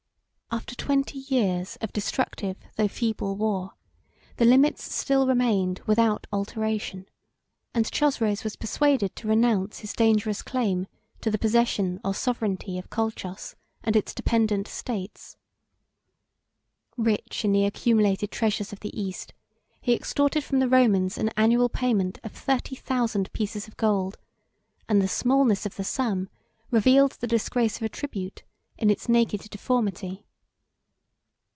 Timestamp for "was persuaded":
8.43-9.15